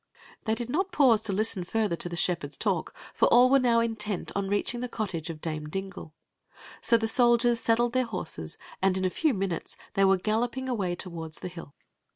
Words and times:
They 0.45 0.55
did 0.55 0.67
not 0.71 0.91
pause 0.91 1.21
to 1.21 1.31
listai 1.31 1.63
further 1.67 1.95
to 1.97 2.09
ik^ 2.09 2.13
^iq> 2.13 2.41
herd's 2.41 2.57
talk, 2.57 2.95
for 3.13 3.27
all 3.27 3.51
were 3.51 3.59
now 3.59 3.77
intoit 3.81 4.25
cm 4.33 4.49
readiing 4.49 4.65
tim 4.81 4.87
cotcage 4.89 5.29
of 5.29 5.41
Dame 5.41 5.69
Dingle. 5.69 6.15
So 6.81 6.97
the 6.97 7.07
soldiers 7.07 7.59
saddled 7.59 7.93
the 7.93 8.05
horses, 8.07 8.57
and 8.81 8.97
in 8.97 9.05
a 9.05 9.11
few 9.11 9.35
minutes 9.35 9.77
they 9.93 10.03
were 10.03 10.17
galloping 10.17 10.67
away 10.67 10.95
toward 10.95 11.33
the 11.33 11.49
hill. 11.49 11.75